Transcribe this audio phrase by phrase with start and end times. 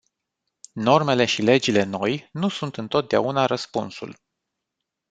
[0.73, 4.19] Normele și legile noi nu sunt întotdeauna răspunsul.